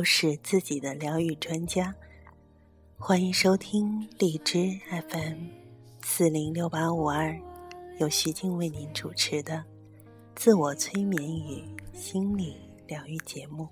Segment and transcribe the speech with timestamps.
[0.00, 1.94] 都是自己的疗愈专家。
[2.96, 4.70] 欢迎收听荔枝
[5.10, 5.48] FM
[6.00, 7.38] 四零六八五二，
[7.98, 9.62] 由徐静为您主持的
[10.34, 13.68] 自我催眠与心理疗愈节目。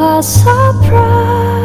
[0.00, 1.60] A surprise.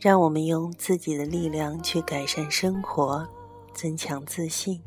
[0.00, 3.26] 让我们用自己的力量去改善生活，
[3.72, 4.82] 增强自信，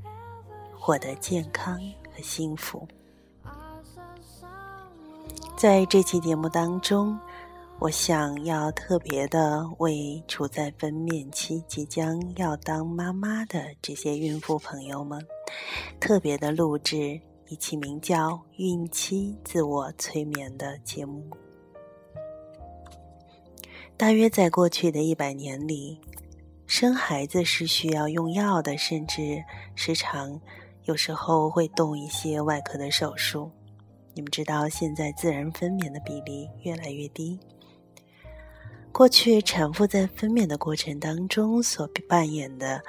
[0.78, 1.80] 获得健康
[2.14, 2.86] 和幸福。
[5.56, 7.17] 在这期节目当中，
[7.80, 15.25] 我想要特别的为处在分娩期、即将要当妈妈的这些孕妇朋友们，
[16.00, 17.19] 特别的录制
[17.50, 21.23] 一期名叫《孕期自我催眠》的节目。
[23.95, 25.98] 大约在过去的一百年里，
[26.66, 29.42] 生孩子是需要用药的，甚至
[29.75, 30.40] 时常
[30.84, 33.50] 有时候会动一些外科的手术。
[34.14, 37.40] 你们知道，现在自然分娩的比例越来越低。
[38.92, 42.81] 过去产妇在分娩的过程当中所扮演的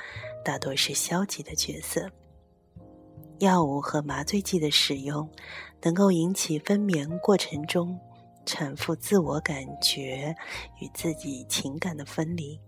[0.45, 2.11] 大多是消极的角色，
[3.39, 5.29] 药物和麻醉剂的使用
[5.83, 7.99] 能够引起分娩过程中
[8.45, 10.35] 产妇自我感觉
[10.81, 12.59] 与自己情感的分离。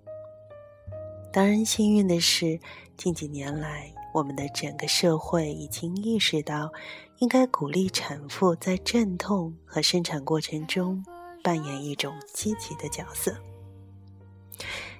[1.32, 2.58] 当然，幸运的是，
[2.96, 6.72] 近几年来，我们的整个社会已经意识到，
[7.18, 11.04] 应该鼓励产妇在阵痛和生产过程中
[11.42, 13.36] 扮演一种积极的角色。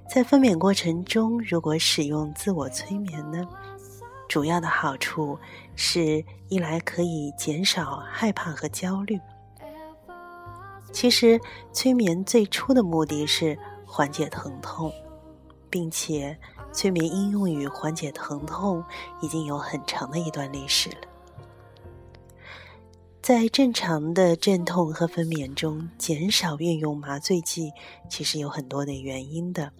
[0.09, 3.47] 在分娩过程中，如果使用自我催眠呢，
[4.31, 5.37] 主要的好处
[5.75, 9.19] 是一来可以减少害怕和焦虑。
[10.93, 11.41] 其实，
[11.73, 14.93] 催眠最初的目的是缓解疼痛，
[15.69, 16.39] 并且
[16.73, 18.85] 催眠应用于缓解疼痛
[19.21, 20.97] 已经有很长的一段历史了。
[23.21, 27.73] 在正常的镇痛和分娩中，减少运用麻醉剂，
[28.09, 29.73] 其实有很多的原因的。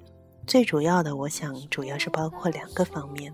[0.45, 3.33] 最主要的，我想主要是包括两个方面。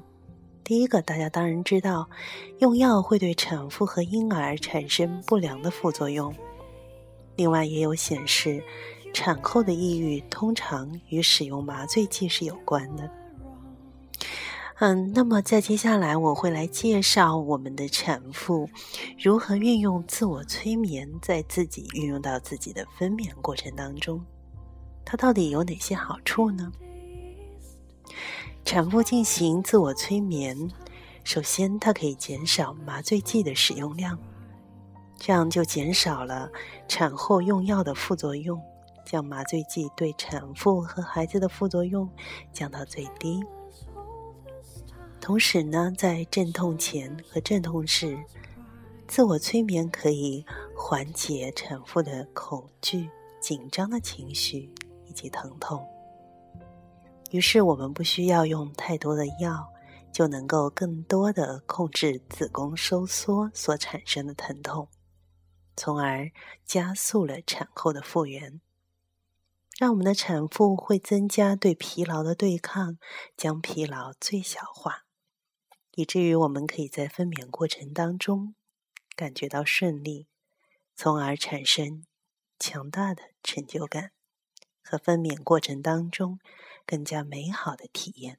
[0.67, 2.11] 第一个，大家当然知道，
[2.59, 6.35] 用药会对产妇和婴儿产生不良的副作用。
[7.37, 8.61] 另外，也有显示，
[9.15, 13.09] 产后的抑郁通常与使用麻醉剂是有关的。
[14.81, 18.69] 嗯，那么在接下来我会来介绍我们的产妇
[19.23, 24.21] 如何运用自我催眠，在自己运用到自己的分娩过程当中，
[25.05, 26.73] 它到底有哪些好处呢？
[28.67, 30.69] 产妇进行自我催眠，
[31.23, 34.19] 首先它可以减少麻醉剂的使用量，
[35.17, 36.51] 这样就减少了
[36.89, 38.61] 产后用药的副作用，
[39.05, 42.11] 将麻醉剂对产妇和孩子的副作用
[42.53, 43.41] 降到最低。
[45.21, 48.19] 同时呢，在阵痛前和阵痛时，
[49.07, 50.45] 自我催眠可以
[50.77, 53.09] 缓解产妇的恐惧、
[53.41, 54.75] 紧张的情绪
[55.07, 55.87] 以及疼痛。
[57.37, 59.71] 于是，我们不需要用太多的药，
[60.11, 64.89] 就能够更多的控制子宫收缩所产生的疼痛，
[65.77, 66.31] 从而
[66.65, 68.63] 加速了产后的复原。
[69.79, 72.97] 让我们的产妇会增加对疲劳的对抗，
[73.37, 75.05] 将疲劳最小化。
[75.93, 78.55] 以至于我们可以在分娩过程当中
[79.15, 80.27] 感觉到顺利，
[80.95, 82.07] 从而产生
[82.59, 84.13] 强大的成就感
[84.83, 86.39] 和分娩过程当中
[86.87, 88.39] 更加美好的体验。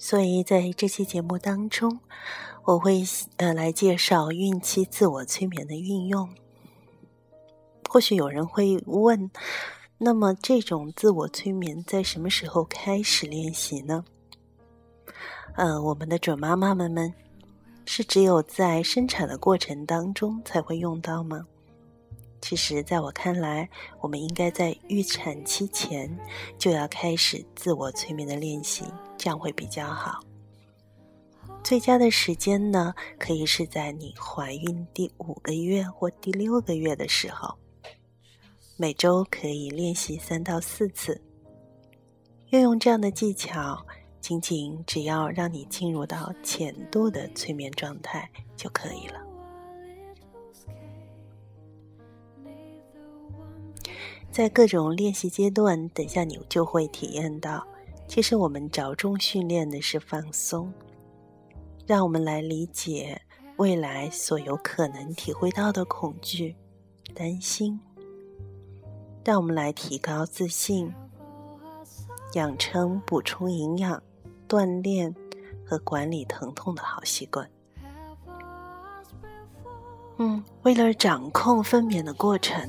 [0.00, 2.00] 所以在这期节目当中，
[2.64, 3.02] 我会
[3.36, 6.34] 呃来介绍孕期自我催眠的运用。
[7.90, 9.30] 或许有人会问，
[9.98, 14.04] 那么这种自我催眠在什么时候开始练习呢？
[15.58, 17.12] 呃，我们的准妈妈们们
[17.84, 21.44] 是只有在生产的过程当中才会用到吗？
[22.40, 23.68] 其实，在我看来，
[24.00, 26.16] 我们应该在预产期前
[26.56, 28.84] 就要开始自我催眠的练习，
[29.16, 30.20] 这样会比较好。
[31.64, 37.52] 最佳的时间呢，可以是在你怀孕第五个月或第六个月的时候，
[38.76, 41.20] 每周可以练习三到四次。
[42.50, 43.84] 运用这样的技巧，
[44.20, 49.24] 仅仅只要让你进入到浅度的催眠状态就可以了。
[54.30, 57.66] 在各种练习阶段，等下你就会体验到，
[58.06, 60.72] 其实我们着重训练的是放松。
[61.86, 63.22] 让我们来理解
[63.56, 66.54] 未来所有可能体会到的恐惧、
[67.14, 67.80] 担心。
[69.24, 70.92] 让我们来提高自信，
[72.34, 74.02] 养成补充营养、
[74.48, 75.14] 锻炼
[75.64, 77.48] 和管理疼痛的好习惯。
[80.16, 82.68] 嗯，为了掌控分娩的过程，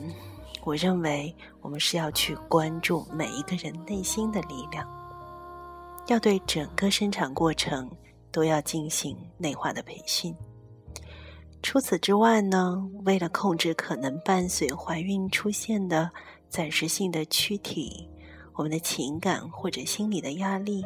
[0.63, 4.87] 我认为我们是要去关注每一个人内心的力量，
[6.07, 7.89] 要对整个生产过程。
[8.31, 10.35] 都要进行内化的培训。
[11.63, 16.11] 除此之外呢，为了控制可能伴随怀孕出现的
[16.47, 18.07] 暂时性的躯体、
[18.53, 20.85] 我们的情感或者心理的压力，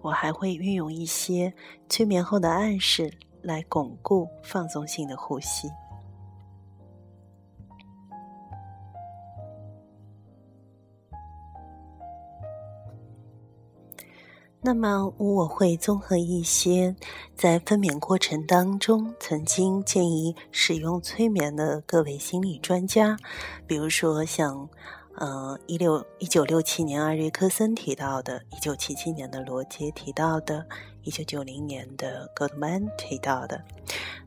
[0.00, 1.52] 我还会运用一些
[1.88, 3.12] 催眠后的暗示
[3.42, 5.68] 来巩固放松性的呼吸。
[14.62, 16.94] 那么，我会综合一些
[17.34, 23.16] 在分娩过程当中曾经建议使用催眠的各位心理专家，
[23.66, 24.68] 比如说像，
[25.20, 30.66] 呃，一六一九六七年艾瑞克森提到的，一九七七年的罗杰提到的，
[31.02, 33.62] 一九九零年的 Goldman 提到的，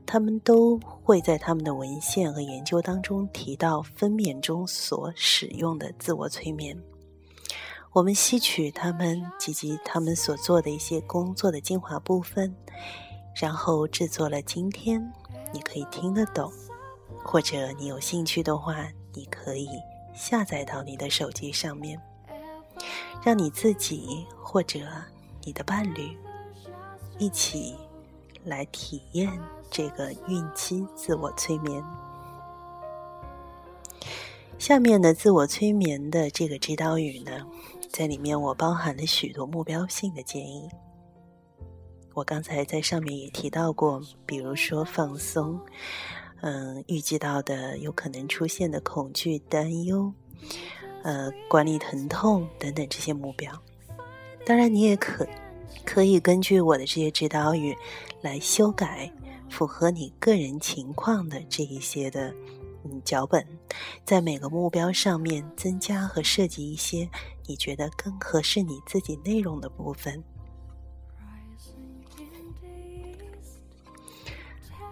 [0.05, 6.79] 他们都会在他们的文献和研究当中提到分娩中所使用的自我催眠。
[7.93, 12.55] 我们吸取他们及其他们所做的一些工作的精华部分，
[13.35, 15.11] 然后制作了今天
[15.51, 16.53] 你可以听得懂，
[17.23, 19.67] 或者你有兴趣的话，你可以
[20.13, 21.99] 下载到你的手机上面，
[23.23, 24.79] 让你自己或者
[25.43, 26.17] 你的伴侣
[27.17, 27.75] 一起
[28.43, 29.31] 来体验
[29.69, 31.83] 这个孕期自我催眠。
[34.59, 37.45] 下面的自我催眠的这个指导语呢？
[37.91, 40.69] 在里面，我包含了许多目标性的建议。
[42.13, 45.59] 我刚才在上面也提到过，比如说放松，
[46.45, 50.13] 嗯，预计到的有可能出现的恐惧、担忧，
[51.03, 53.49] 呃，管理疼痛等等这些目标。
[54.45, 55.25] 当然，你也可
[55.85, 57.73] 可以根据我的这些指导语
[58.21, 59.09] 来修改，
[59.49, 62.35] 符合你个人情况的这一些的。
[62.85, 63.47] 嗯，脚本
[64.03, 67.09] 在每个目标上面增加和设计一些
[67.47, 70.21] 你觉得更合适你自己内容的部分。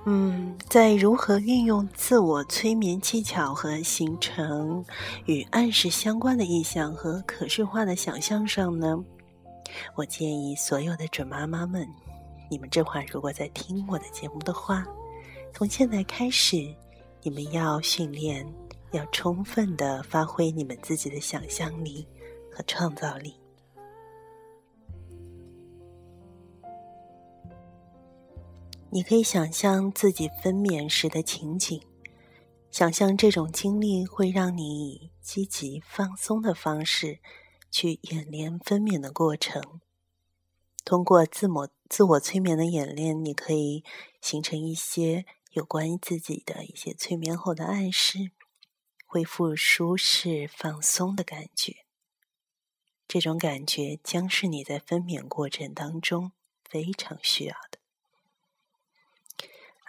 [0.06, 4.84] 嗯，在如何运用自我催眠技巧和形成
[5.26, 8.98] 与暗示相关的意象和可视化的想象上呢？
[9.96, 11.88] 我建议所有的准妈妈们，
[12.50, 14.86] 你们这会如果在听我的节目的话，
[15.54, 16.74] 从现在开始。
[17.24, 18.44] 你们要训练，
[18.94, 22.04] 要充分的发挥你们自己的想象力
[22.52, 23.36] 和创造力。
[28.92, 31.82] 你可以想象自己分娩时的情景，
[32.70, 37.20] 想象这种经历会让你以积极放松的方式
[37.70, 39.80] 去演练分娩的过程。
[40.84, 43.84] 通过自我自我催眠的演练，你可以
[44.22, 45.26] 形成一些。
[45.52, 48.32] 有关于自己的一些催眠后的暗示，
[49.06, 51.86] 恢复舒适放松的感觉。
[53.06, 56.32] 这种感觉将是你在分娩过程当中
[56.64, 57.81] 非常需要的。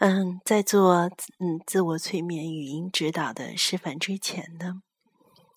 [0.05, 4.83] 嗯，在做嗯自我催眠语音指导的示范之前呢，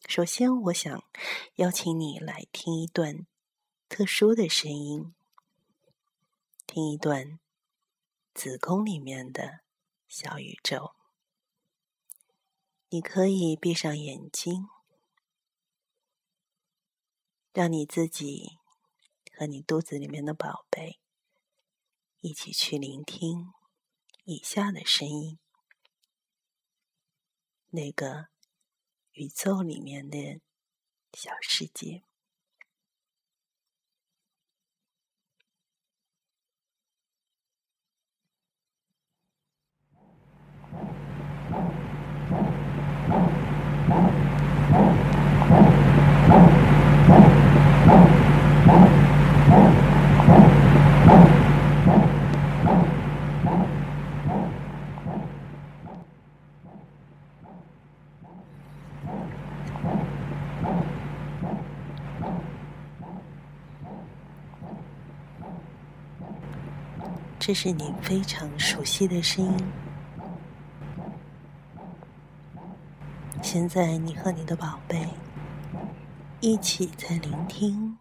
[0.08, 1.04] 首先我想
[1.56, 3.26] 邀请你来听一段
[3.90, 5.16] 特殊的声音，
[6.68, 7.40] 听一段
[8.36, 9.62] 子宫里面的。
[10.08, 10.94] 小宇宙，
[12.90, 14.68] 你可以闭上眼睛，
[17.52, 18.60] 让你自己
[19.36, 21.00] 和你肚子里面的宝贝
[22.22, 23.52] 一起去聆听
[24.28, 25.38] 以下的声音，
[27.70, 28.30] 那个
[29.12, 30.42] 宇宙里面的
[31.14, 32.04] 小世界。
[67.48, 69.54] 这是你非常熟悉的声音。
[73.44, 75.08] 现在，你和你的宝贝
[76.40, 77.96] 一起在聆听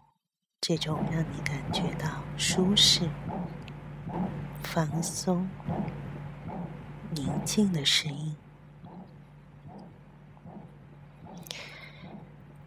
[0.63, 2.09] 这种让你感觉到
[2.39, 3.07] 舒适、
[4.63, 5.47] 放松、
[7.11, 8.35] 宁静的声音。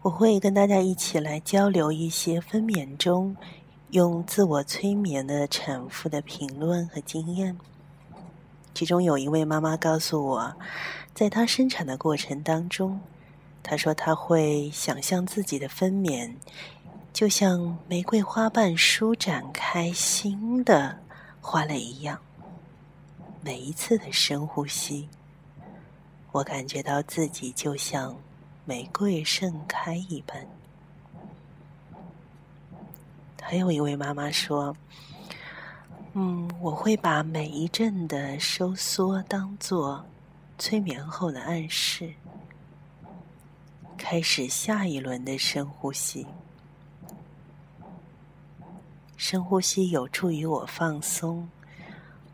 [0.02, 3.36] 我会跟大家一起来交流一些分娩中
[3.90, 7.58] 用自我催眠的产妇的评论和经验。
[8.74, 10.54] 其中有一位妈妈告诉我，
[11.14, 13.00] 在她生产的过程当中，
[13.62, 16.34] 她说她会想象自己的分娩
[17.12, 20.98] 就像玫瑰花瓣舒展开新的
[21.40, 22.20] 花蕾一样。
[23.40, 25.08] 每一次的深呼吸，
[26.32, 28.16] 我感觉到自己就像。
[28.64, 30.46] 玫瑰盛开一般。
[33.50, 34.76] 还有一位妈妈说
[36.12, 40.04] ：“嗯，我会把每一阵的收缩当做
[40.58, 42.12] 催眠后的暗示，
[43.96, 46.26] 开始下一轮的深呼吸。
[49.16, 51.48] 深呼吸有助于我放松。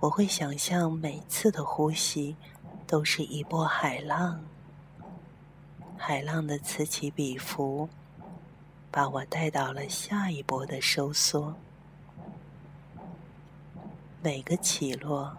[0.00, 2.35] 我会想象每次的呼吸
[2.88, 4.40] 都是一波海浪。”
[5.97, 7.88] 海浪的此起彼伏，
[8.95, 11.53] 把我带到了下一波的收缩。
[14.23, 15.37] 每个起落，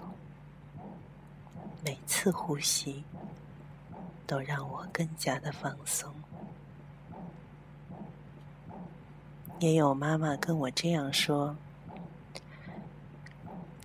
[1.82, 3.06] 每次呼吸，
[4.28, 6.12] 都让我更加的放松。
[9.60, 11.56] 也有妈妈跟我这样说：，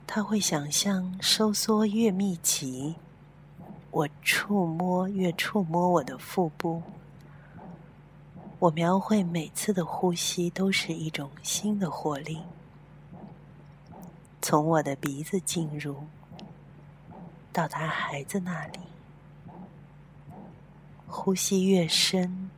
[0.05, 2.97] 她会想象收缩越密集。
[3.93, 6.83] 我触摸，越触摸我的腹部。
[8.61, 12.43] 我描绘每次的呼吸都是一种新的活力，
[14.43, 15.97] 从我的鼻子进入，
[17.55, 18.79] 到达孩子那里。
[21.07, 22.51] 呼吸越深，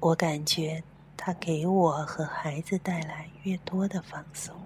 [0.00, 0.82] 我感觉
[1.14, 4.56] 它给我和孩子带来越多的放松。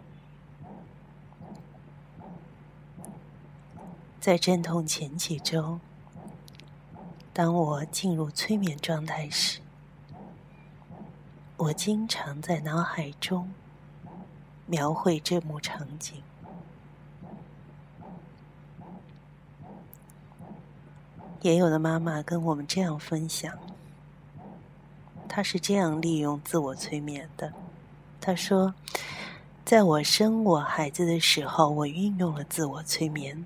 [4.21, 5.81] 在阵痛前几周，
[7.35, 9.61] 当我进入催眠状态时，
[11.57, 13.51] 我经常在脑海中
[14.67, 16.23] 描绘这幕场景。
[21.41, 23.59] 也有的妈妈跟我们这样分享，
[25.27, 27.53] 她是这样利用自我催眠的。
[28.21, 28.75] 她说
[29.65, 33.45] ：“在我生我孩子的时候，我运用了自我催眠。”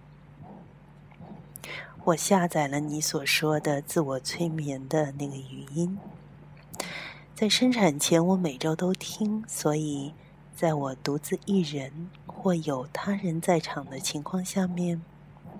[2.06, 5.98] 我下载了你所说的自我催眠的那个语音，
[7.34, 10.14] 在生产前我每周都听，所以
[10.54, 15.02] 在我独自一人或有他人在场的情况下面，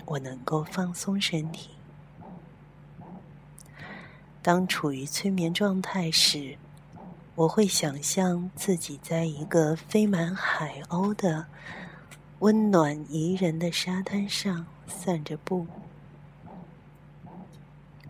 [0.05, 1.71] 我能够放松身体。
[4.41, 6.57] 当处于催眠状态时，
[7.35, 11.47] 我会想象自己在一个飞满海鸥的
[12.39, 15.67] 温暖宜人的沙滩上散着步。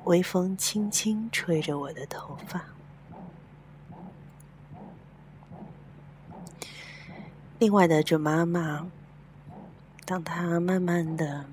[0.06, 2.64] 微风轻轻吹着我的头发。
[7.58, 8.88] 另外的准妈妈，
[10.04, 11.44] 当她慢慢的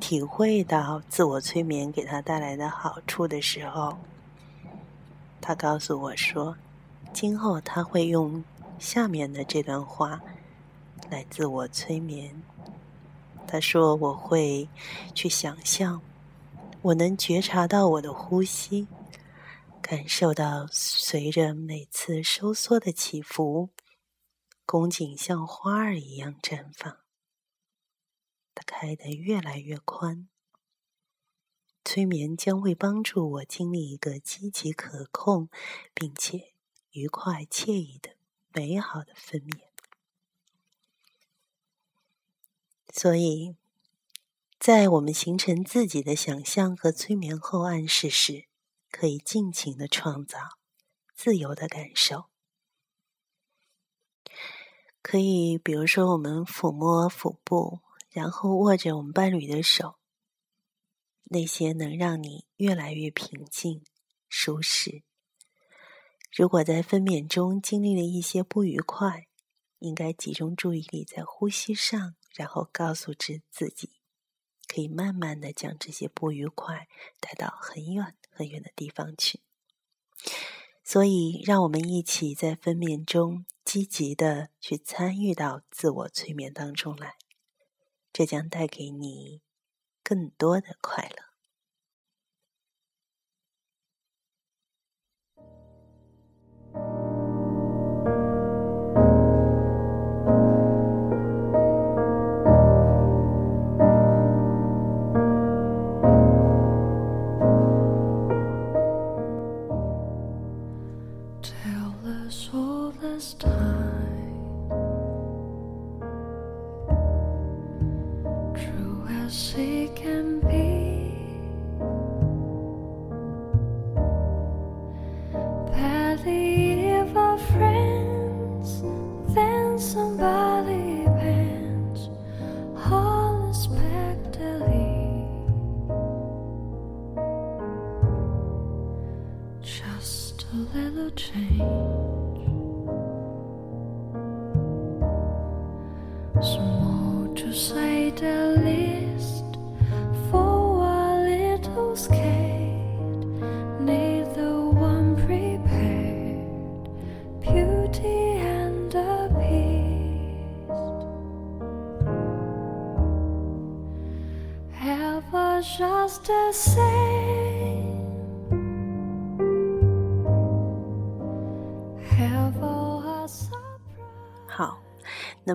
[0.00, 3.96] 体会到自我催眠给她带来的好处的时候，
[5.40, 6.56] 她告诉我说
[7.14, 8.42] ：“今后她会用
[8.80, 10.20] 下面的这段话
[11.08, 12.42] 来自我催眠。”
[13.46, 14.68] 她说：“我会
[15.14, 16.00] 去想象。”
[16.82, 18.88] 我能觉察到我的呼吸，
[19.82, 23.68] 感受到随着每次收缩的起伏，
[24.64, 26.96] 宫颈像花儿一样绽放，
[28.54, 30.26] 它开得越来越宽。
[31.84, 35.50] 催眠将会帮助我经历一个积极可控，
[35.92, 36.54] 并且
[36.92, 38.16] 愉快惬意的
[38.54, 39.64] 美好的分娩。
[42.90, 43.56] 所以。
[44.60, 48.44] 在我们形成自己的想象和催眠后暗示时，
[48.90, 50.38] 可以尽情的创造，
[51.14, 52.26] 自由的感受。
[55.00, 59.96] 可以，比如说，我们抚摸腹部，然后握着我们伴侣的手，
[61.24, 63.82] 那些能让你越来越平静、
[64.28, 65.02] 舒适。
[66.30, 69.26] 如果在分娩中经历了一些不愉快，
[69.78, 73.99] 应该集中注意力在呼吸上，然后告诉自自己。
[74.72, 76.86] 可以慢慢的将这些不愉快
[77.18, 79.40] 带到很远很远的地方去。
[80.84, 87.16] 所以，让我们一起在分娩中积极的去参与到自我催眠当中来，
[88.12, 89.42] 这将带给你
[90.04, 91.29] 更多的快乐。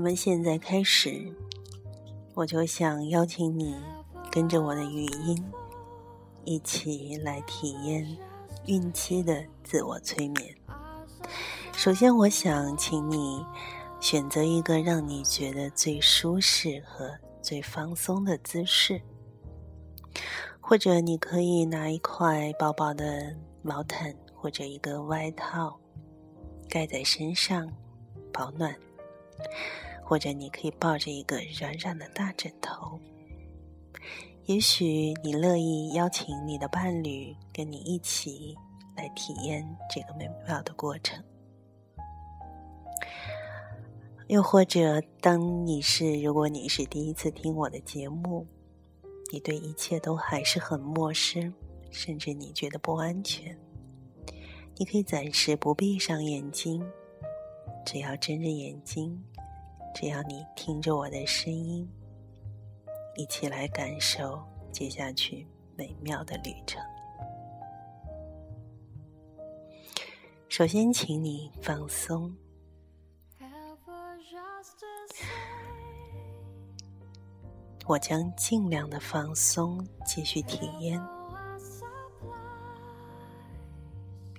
[0.05, 1.33] 们现在开始，
[2.35, 3.75] 我就想邀请你
[4.31, 5.43] 跟着我的语音，
[6.43, 8.15] 一起来体验
[8.67, 10.55] 孕期的自我催眠。
[11.73, 13.43] 首先，我想请你
[13.99, 19.01] 选择一个让你觉得最舒适和最放松的姿势，
[20.61, 25.79] 或者你可以拿一块薄薄的毛毯或者一个外套
[26.69, 27.73] 盖在身上，
[28.31, 28.75] 保暖。
[30.05, 32.99] 或者你可以抱着一个软软的大枕头。
[34.45, 38.55] 也许你乐意邀请你的伴侣跟你一起
[38.95, 41.21] 来体验这个美妙的过程。
[44.27, 48.45] 又或者，当你是如果你是第一次听我的节目，
[49.31, 51.51] 你对一切都还是很陌生，
[51.89, 53.57] 甚至你觉得不安全，
[54.77, 56.83] 你可以暂时不闭上眼睛，
[57.85, 59.23] 只要睁着眼睛，
[59.95, 61.89] 只要你听着我的声音，
[63.15, 66.83] 一起来感受接下去美妙的旅程。
[70.49, 72.35] 首先，请你放松。
[77.85, 81.01] 我将尽量的放松，继续体验，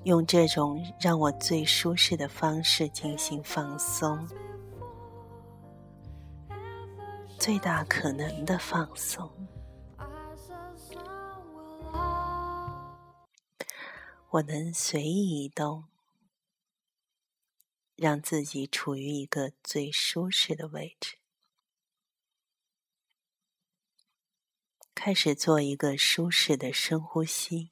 [0.05, 4.29] 用这种让我最舒适的方式进行放松，
[7.46, 9.30] 最大可能的放松。
[14.30, 15.87] 我能随意移动，
[17.94, 21.18] 让自己处于一个最舒适的位置。
[24.92, 27.70] 开始做一个舒适的深呼吸，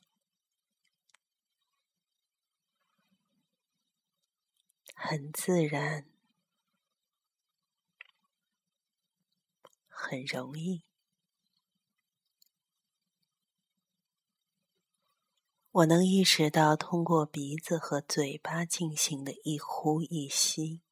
[4.94, 6.06] 很自然，
[10.04, 10.84] 很容易。
[15.70, 20.82] 我能意识到，通过鼻子和嘴巴进行的一呼一吸，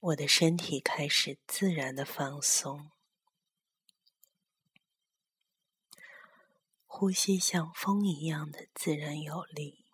[0.00, 2.90] 我的身体开始自然的放松，
[6.86, 9.84] 呼吸像风一样的自然有力，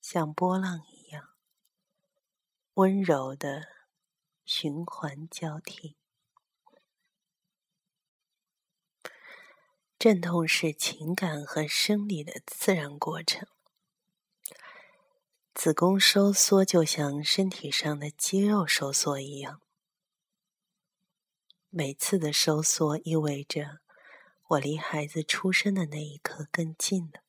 [0.00, 0.97] 像波浪一样
[2.78, 3.66] 温柔的
[4.44, 5.96] 循环交替。
[9.98, 13.48] 阵痛是情感和生理的自然过程。
[15.52, 19.60] 子宫收缩就像身体上的肌肉收缩一样，
[21.70, 23.80] 每次的收缩意味着
[24.50, 27.27] 我离孩子出生的那一刻更近了。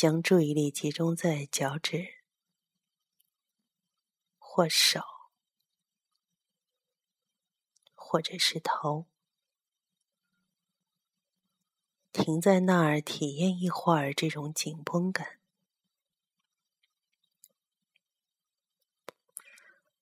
[0.00, 2.22] 将注意力集中在脚趾
[4.38, 5.02] 或手。
[7.94, 9.04] 或者是头，
[12.12, 15.38] 停在那儿体验一会儿这种紧绷感。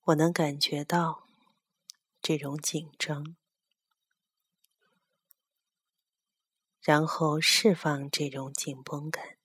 [0.02, 1.26] 我能感觉到
[2.22, 3.34] 这种紧张，
[6.80, 9.37] 然后释放这种紧绷感。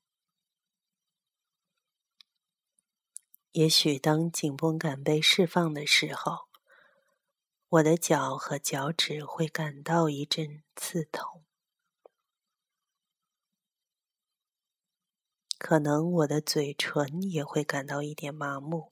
[3.54, 6.50] 也许当紧绷感被释放的时候，
[7.70, 11.46] 我的脚和脚趾会感到一阵刺痛，
[15.60, 18.92] 可能我的嘴唇也会感到一点麻木。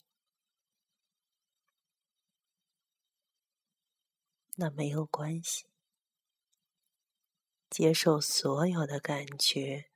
[4.58, 5.66] 那没有关系，
[7.68, 9.90] 接受所有的感觉，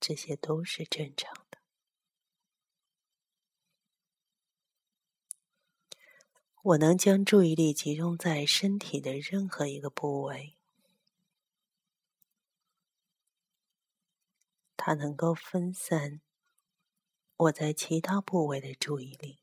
[0.00, 1.58] 这些都是正常的。
[6.64, 10.56] 我能将注意力集中在身体的任何一个部位，
[14.74, 16.22] 它能够分散
[17.36, 19.40] 我在其他部位的注意力，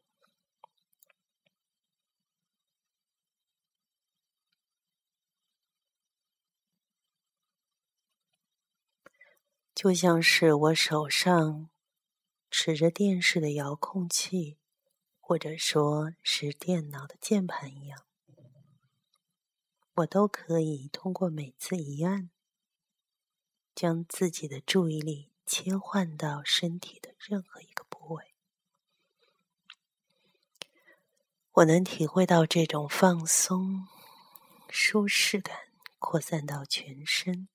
[9.76, 11.70] 就像是我手上
[12.50, 14.61] 持着电视的遥控器。
[15.32, 18.06] 或者说是电脑的键盘一样，
[19.94, 22.30] 我都可以通过每次一按，
[23.74, 28.34] 将自己的注意力切换到身体的任何一个部位。
[31.54, 33.88] 我能体会到这种放松、
[34.68, 35.58] 舒适感
[35.98, 37.48] 扩散到全身。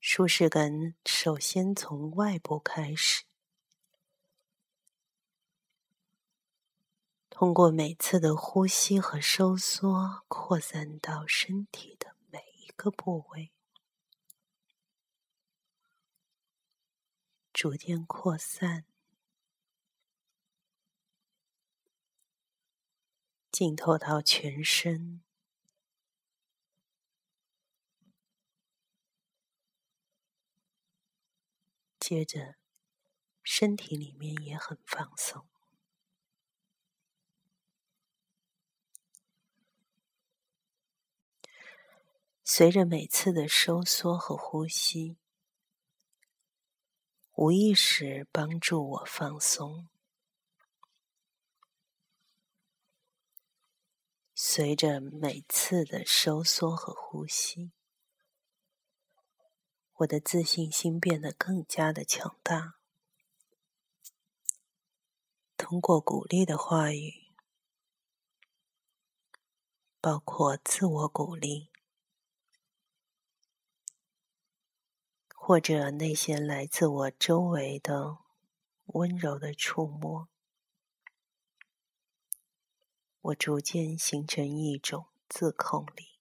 [0.00, 3.24] 舒适感首先从外部开始。
[7.36, 13.50] 通过每次的呼吸和收缩，扩散到身体的每一个部位，
[17.52, 18.84] 逐渐扩散，
[23.50, 25.20] 浸透到全身。
[31.98, 32.54] 接着，
[33.42, 35.44] 身体里面也很放松。
[42.46, 45.16] 随着每次的收缩和呼吸，
[47.36, 49.88] 无意识帮助我放松。
[54.34, 57.72] 随着每次的收缩和呼吸，
[59.94, 62.74] 我的自信心变得更加的强大。
[65.56, 67.32] 通过鼓励的话语，
[70.02, 71.73] 包括自我鼓励。
[75.46, 78.16] 或者那些来自我周围的
[78.86, 80.26] 温柔的触摸，
[83.20, 86.18] 我逐渐形成一种自控力，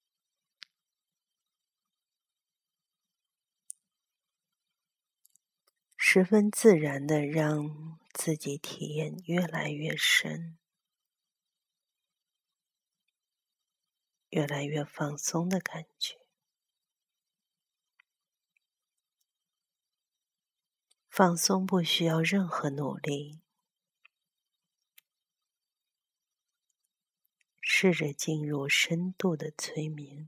[5.95, 10.57] 十分自然的让自己体验越来越深、
[14.31, 16.22] 越来越放松的感觉。
[21.15, 23.39] 放松不需要任何努力，
[27.62, 30.28] 试着进入深度的催眠，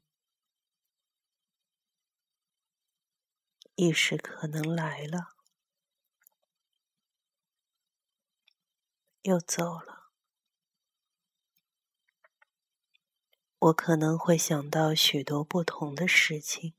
[3.74, 5.36] 意识可能来了，
[9.24, 10.12] 又走了。
[13.58, 16.76] 我可能会想到许多不同的事情。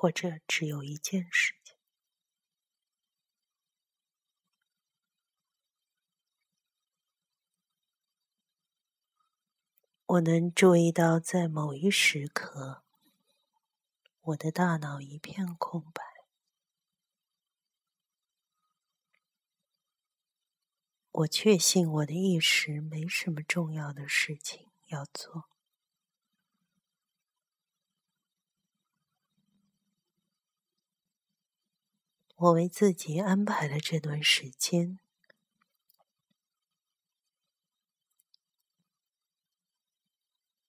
[0.00, 1.74] 或者只有一件事情，
[10.06, 12.84] 我能注意到，在某一时刻，
[14.20, 16.00] 我的大脑一片空白，
[21.10, 25.57] 我确信我的意识没什么重要的事情要做。
[32.40, 35.00] 我为自己安排了这段时间，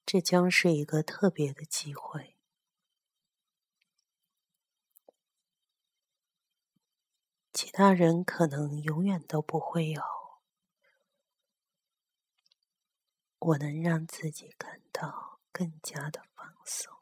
[0.03, 2.35] 这将是一个特别的机会。
[7.53, 10.01] 其他人可能永远都不会有。
[13.37, 16.98] 我能让自己感到更加的放松。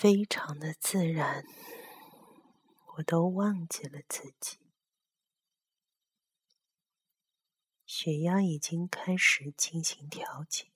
[0.00, 1.44] 非常的自然
[2.96, 4.56] 我都忘记了自己。
[7.84, 10.68] 血压已经开始进行调节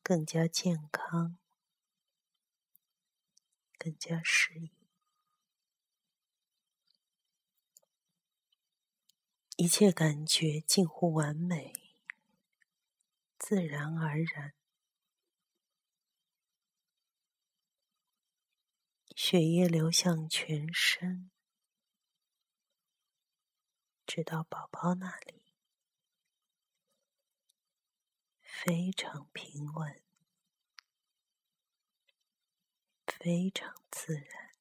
[0.00, 1.38] 更加健康
[3.76, 4.70] 更加适应。
[9.56, 11.72] 一切感觉近乎完美
[13.36, 14.59] 自然而然。
[19.22, 21.30] 血液流向全身，
[24.06, 25.44] 直到宝宝那里，
[28.40, 30.02] 非常平稳，
[33.06, 34.54] 非常自然，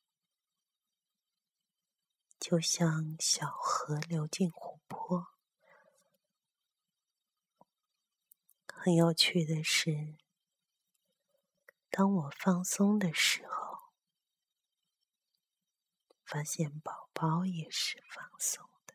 [2.38, 5.30] 就像小河流进湖泊。
[8.68, 10.18] 很有趣的是，
[11.90, 13.59] 当我放松的时候。
[16.30, 18.94] 发现宝宝也是放松的。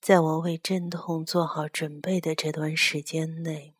[0.00, 3.76] 在我为阵痛做好准备的这段时间内，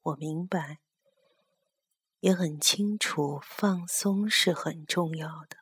[0.00, 0.78] 我明白，
[2.20, 5.58] 也很清楚，放松是很重要的。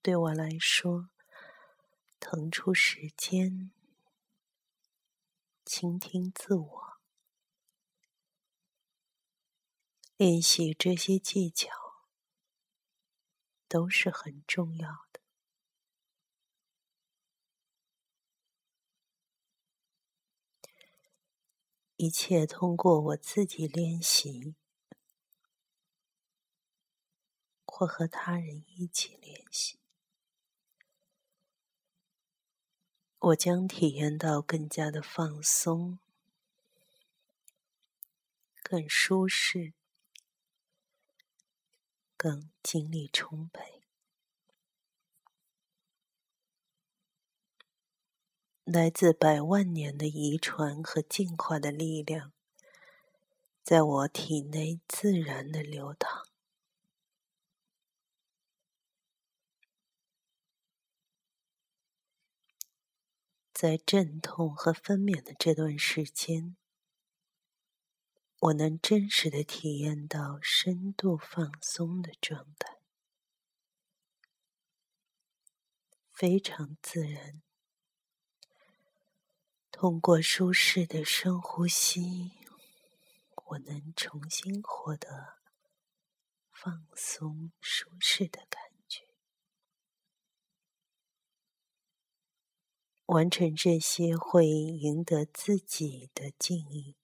[0.00, 1.10] 对我来说，
[2.20, 3.72] 腾出时间。
[5.68, 6.98] 倾听自我，
[10.16, 11.68] 练习这些技巧
[13.68, 15.20] 都是很重要的。
[21.96, 24.54] 一切通过我自己练习，
[27.66, 29.78] 或和他人一起练习。
[33.20, 35.98] 我将体验到更加的放松，
[38.62, 39.72] 更舒适，
[42.16, 43.82] 更精力充沛。
[48.62, 52.32] 来自百万年的遗传和进化的力量，
[53.64, 56.27] 在我体内自然的流淌。
[63.58, 66.56] 在阵痛和分娩的这段时间，
[68.38, 72.78] 我能真实的体验到深度放松的状态，
[76.12, 77.42] 非常自然。
[79.72, 82.30] 通过舒适的深呼吸，
[83.46, 85.40] 我能重新获得
[86.52, 88.67] 放松、舒适的感。
[93.08, 96.94] 完成这些会赢得自己的敬意，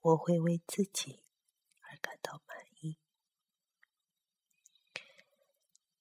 [0.00, 1.22] 我会为自己
[1.78, 2.98] 而感到满意。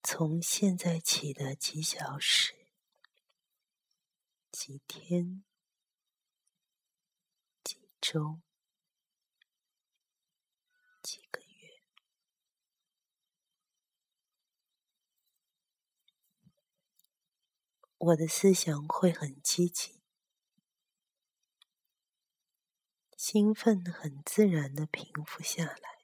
[0.02, 2.56] 从现在起的几小时、
[4.52, 5.44] 几天、
[7.64, 8.42] 几周、
[11.04, 11.44] 几个。
[18.06, 20.02] 我的思想会很积极，
[23.16, 26.04] 兴奋很自然的平复下来。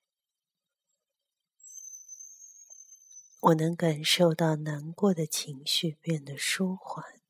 [3.41, 7.21] 我能感受到难过的情绪变得舒缓，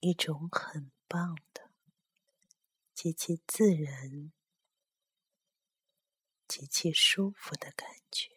[0.00, 1.70] 一种很棒的、
[2.92, 4.30] 极其自然、
[6.46, 8.33] 极其舒服的感觉。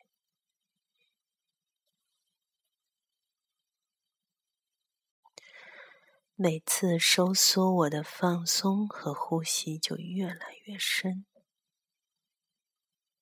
[6.40, 11.26] 每次收缩，我的放松和呼吸就越来越深，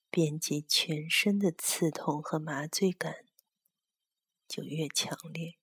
[0.10, 3.24] 遍及全身的刺痛和麻醉感
[4.50, 5.58] 就越强烈。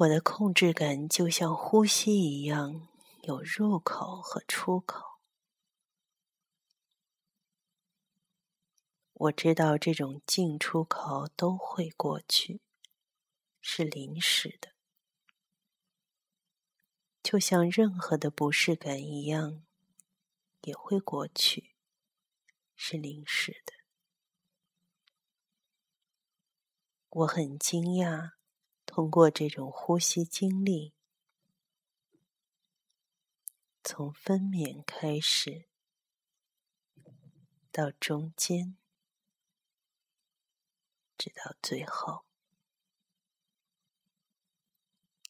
[0.00, 2.88] 我的控制感就像呼吸一样，
[3.22, 5.18] 有入口和出口。
[9.14, 12.60] 我知道这种进出口都会过去。
[13.70, 14.72] 是临时的，
[17.22, 19.62] 就像任何的不适感一样，
[20.62, 21.76] 也会过去，
[22.74, 23.74] 是临时的。
[27.10, 28.36] 我很惊讶，
[28.86, 30.94] 通过这种呼吸经历，
[33.84, 35.68] 从分娩开始
[37.70, 38.78] 到中间，
[41.18, 42.27] 直到最后。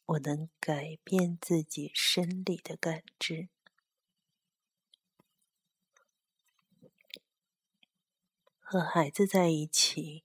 [0.09, 3.51] 我能改变自己生理的感知。
[8.59, 10.25] 和孩子在一起，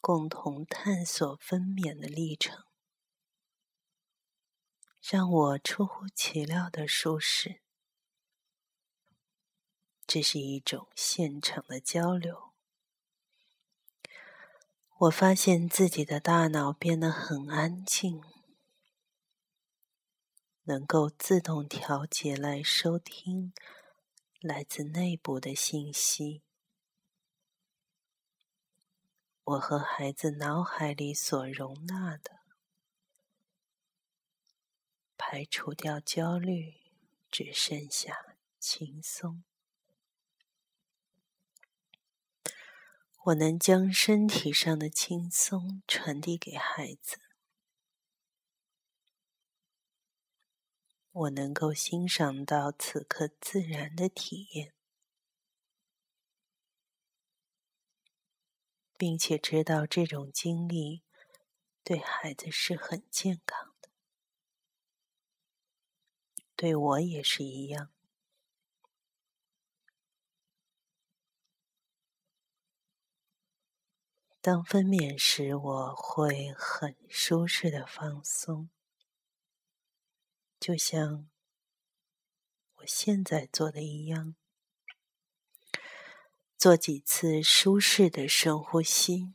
[0.00, 2.64] 共同探索分娩的历程，
[5.00, 7.60] 让我出乎其料的舒适。
[10.06, 12.52] 这是一种现场的交流。
[14.98, 18.22] 我发现自己的大脑变得很安静，
[20.70, 23.52] 能够自动调节来收听
[24.40, 26.44] 来自内部的信息。
[29.42, 32.38] 我和孩子脑海里所容纳的，
[35.18, 36.74] 排除掉焦虑，
[37.32, 39.42] 只剩下轻松。
[43.24, 47.18] 我能将身体上的轻松传递给孩子，
[51.20, 54.72] 我能够欣赏到此刻自然的体验。
[58.96, 61.02] 并且知道这种经历
[61.82, 63.88] 对孩子是很健康的，
[66.54, 67.90] 对我也是一样。
[74.42, 78.70] 当分娩时，我会很舒适的放松，
[80.60, 81.26] 就像
[82.74, 84.36] 我现在做的一样。
[86.58, 89.32] 做几次舒适的深呼吸，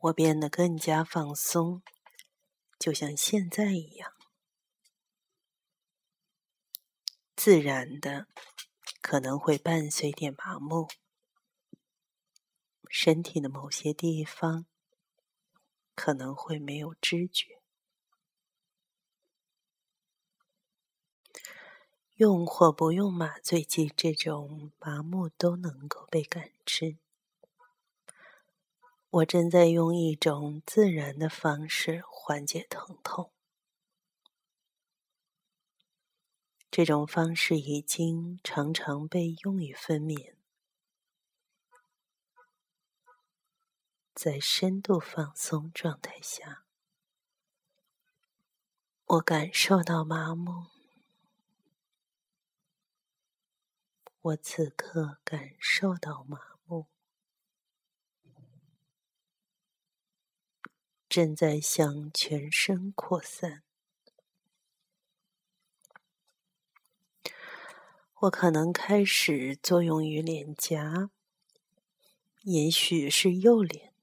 [0.00, 1.80] 我变得更加放松，
[2.76, 4.12] 就像现在一样，
[7.36, 8.26] 自然的，
[9.00, 10.88] 可能会伴随点麻木，
[12.88, 14.66] 身体的某些地方
[15.94, 17.59] 可能会没有知觉。
[22.20, 26.98] 用或不用麻醉剂，这种麻木都能够被感知。
[29.08, 33.32] 我正在用一种自然的方式缓解疼痛，
[36.70, 40.34] 这种方式已经常常被用于分娩。
[44.12, 46.64] 在深度放松状态下，
[49.06, 50.69] 我感受到麻木。
[54.22, 56.84] 我此刻感受到麻木，
[61.08, 63.62] 正在向全身扩散。
[68.16, 71.08] 我可能开始作用于脸颊，
[72.42, 73.94] 也许是右脸，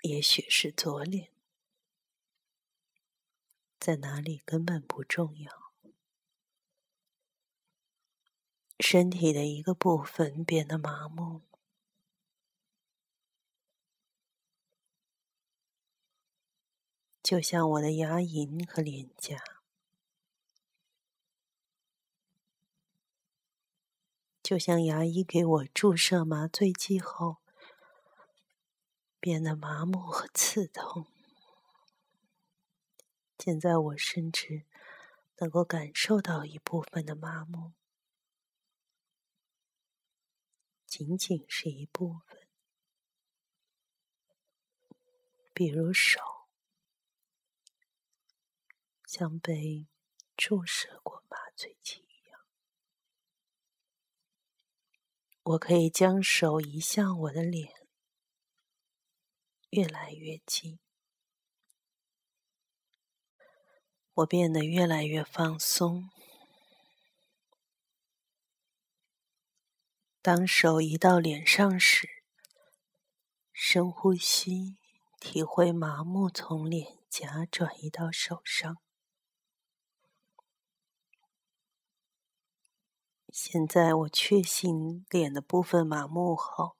[0.00, 1.30] 也许是左脸，
[3.78, 5.61] 在哪里根本不重要。
[8.82, 11.42] 身体的一个部分变得麻木，
[17.22, 19.38] 就像我的牙龈和脸颊，
[24.42, 27.36] 就像牙医给我注射麻醉剂后
[29.20, 31.06] 变得麻木和刺痛。
[33.38, 34.64] 现在我甚至
[35.38, 37.72] 能够感受到一部分的麻木。
[40.94, 42.46] 仅仅是一部分，
[45.54, 46.20] 比如手，
[49.06, 49.86] 像被
[50.36, 52.40] 注射过麻醉剂一样。
[55.44, 57.72] 我可以将手移向我的脸，
[59.70, 60.78] 越来越近。
[64.12, 66.10] 我变得越来越放松。
[70.24, 72.22] 当手移到脸上时，
[73.52, 74.78] 深呼吸，
[75.18, 78.78] 体会麻木从脸颊转移到手上。
[83.32, 86.76] 现在我确信脸的部分麻木后，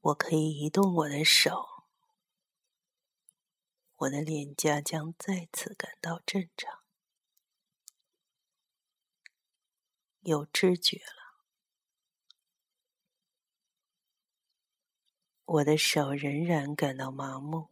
[0.00, 1.84] 我可以移动我的手，
[3.98, 6.80] 我的脸颊将再次感到正常，
[10.22, 11.19] 有知觉了。
[15.52, 17.70] 我的手仍然感到麻木。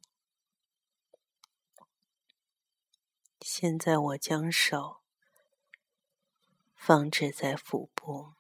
[3.40, 5.00] 现在，我将手
[6.74, 8.32] 放置在腹部，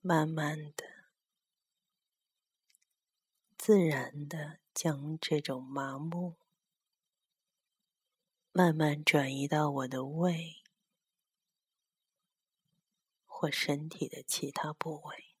[0.00, 0.86] 慢慢的、
[3.58, 6.36] 自然的将这种麻木
[8.52, 10.62] 慢慢转移到我的胃
[13.26, 15.31] 或身体的其他部位。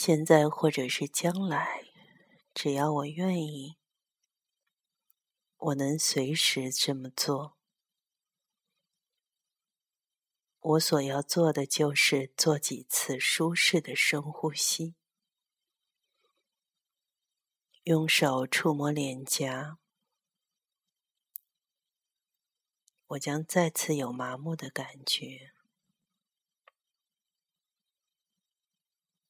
[0.00, 1.82] 现在或者是将来，
[2.54, 3.76] 只要我愿意，
[5.56, 7.58] 我能随时这么做。
[10.60, 14.94] 我所要做的就是做几次舒适的深呼吸，
[17.82, 19.80] 用手触摸脸颊，
[23.08, 25.57] 我将再次有麻木的感觉，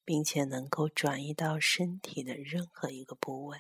[0.08, 3.58] 并且能够转移到身体的任何一个部位。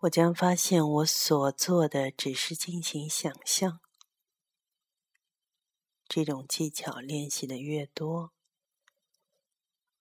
[0.00, 3.80] 我将发现，我所做的只是进行想象。
[6.08, 8.32] 这种技巧练习的越多，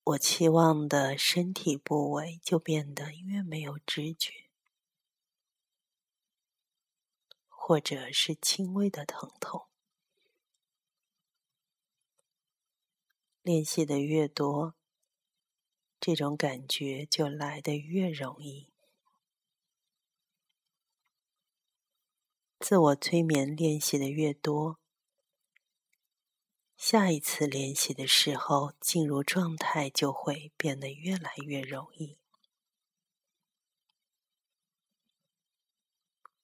[0.03, 4.46] 我期望的身体部位就变得越没有知觉，
[7.67, 9.67] 或者是轻微的疼痛。
[13.41, 14.73] 练习的越多，
[15.99, 18.71] 这种感觉就来得越容易。
[22.57, 24.79] 自我催眠练习的越多，
[26.77, 32.17] 下一次练习的时候进入状态就会变得越来越容易。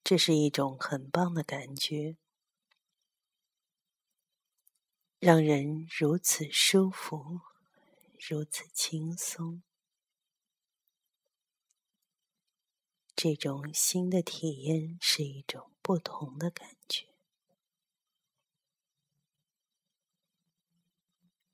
[0.03, 2.17] 这是一种很棒的感觉，
[5.19, 7.41] 让人如此舒服，
[8.29, 9.63] 如此轻松。
[13.15, 15.69] 这种新的体验是一种。
[15.85, 17.07] 不同的感觉，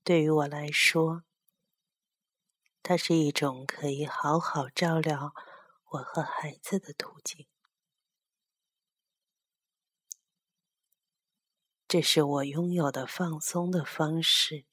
[0.04, 1.24] 对于我来说，
[2.84, 5.34] 它是一种可以好好照料
[5.94, 7.48] 我和孩子的途径。
[11.90, 14.64] 这是我拥有的放松的方式，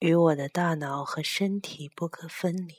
[0.00, 2.74] 与我的大脑和身体不可分离。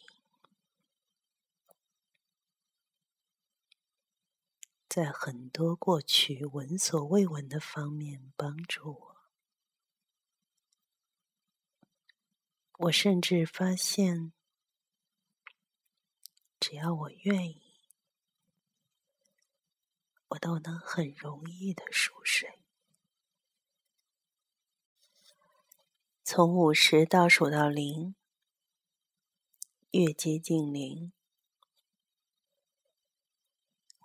[4.89, 9.15] 在很多过去闻所未闻的方面帮助我。
[12.79, 14.33] 我甚至发现，
[16.59, 17.62] 只要我愿意，
[20.33, 22.59] 我都能很容易的熟睡。
[26.23, 28.15] 从五十倒数到零，
[29.91, 31.11] 越接近零。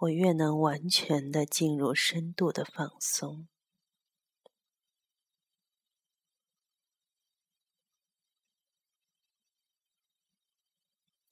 [0.00, 3.48] 我越能完全的进入深度的放松，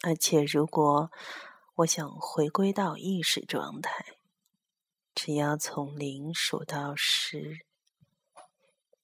[0.01, 1.13] 而且如果
[1.77, 4.17] 我想回归到意识状态，
[5.17, 7.67] 只要从零数到十，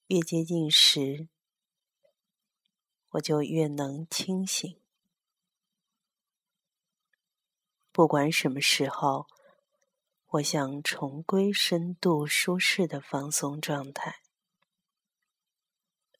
[0.06, 1.26] 越接近十，
[3.08, 4.80] 我就越能清醒。
[7.90, 9.26] 不管什么时候。
[10.32, 14.22] 我想重归深度舒适的放松状态。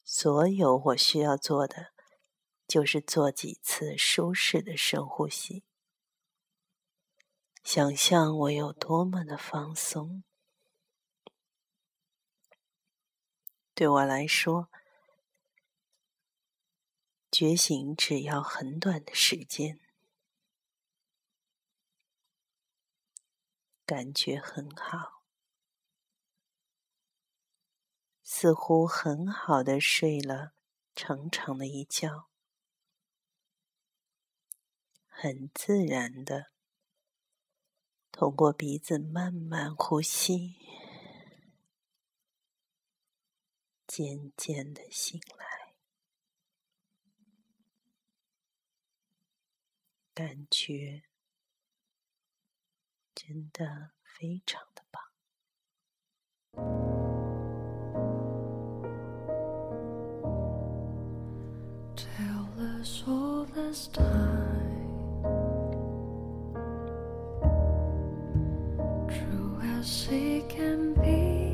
[0.03, 1.87] 所有我需要做的，
[2.67, 5.63] 就是做几次舒适的深呼吸。
[7.63, 10.23] 想象我有多么的放松。
[13.73, 14.69] 对我来说，
[17.31, 19.79] 觉醒只要很短的时间。
[23.85, 25.23] 感觉很好，
[28.21, 30.53] 似乎很好的睡了
[30.93, 32.27] 长长的一觉，
[35.07, 36.52] 很自然的
[38.15, 40.55] 通过鼻子慢慢呼吸，
[43.87, 45.73] 渐渐的醒来，
[50.13, 51.03] 感觉
[53.15, 55.03] 真的非常的棒。
[69.83, 71.51] she can be.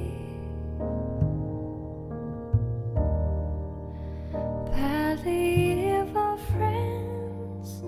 [6.53, 7.83] Friends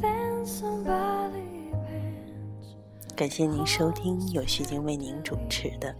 [0.00, 5.94] than somebody else 感谢您收听有徐静为您主持的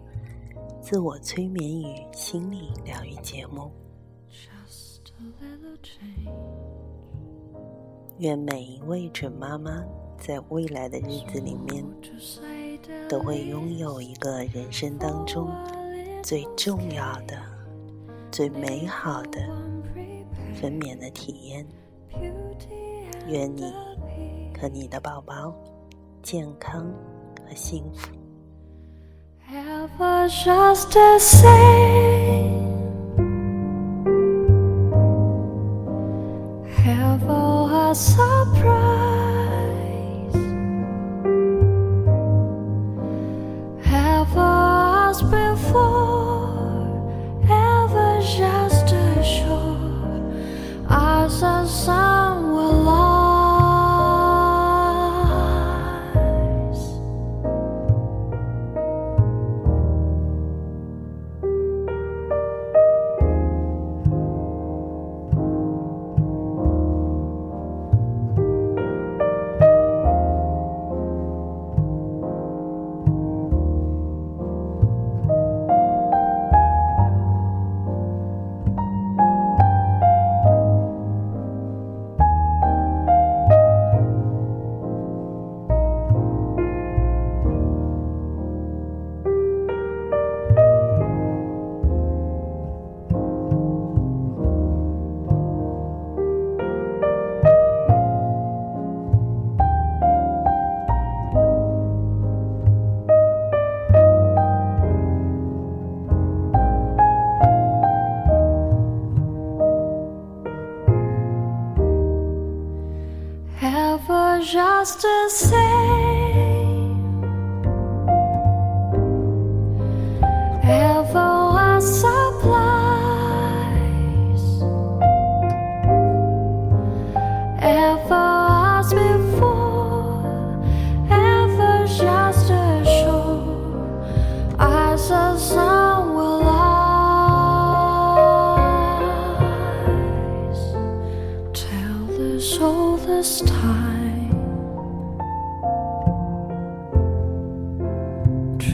[0.80, 3.70] 自我催眠与心理疗愈节目。
[8.18, 9.84] 愿每一位准妈妈
[10.18, 11.84] 在未来的日子里面
[13.08, 15.50] 都会拥有一个人生当中
[16.22, 17.36] 最重要的、
[18.30, 19.40] 最美好的
[20.60, 21.66] 分娩的体验。
[23.28, 23.72] 愿你
[24.60, 25.52] 和你的宝宝
[26.22, 26.86] 健康
[27.48, 28.08] 和幸福。
[29.52, 30.92] Ever just
[36.86, 38.85] have a surprise.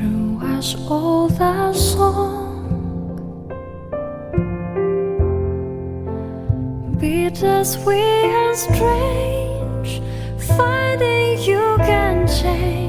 [0.03, 3.46] True as all that song.
[6.98, 10.03] Bittersweet and strange.
[10.57, 12.82] Finding you can change.